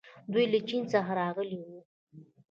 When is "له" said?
0.53-0.59